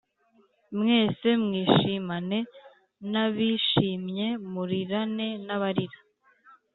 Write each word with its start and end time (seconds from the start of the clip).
mwese 0.79 1.29
mwishimane 1.43 2.39
nabishimye 3.11 4.27
murirane 4.51 5.27
n’abarira 5.45 5.99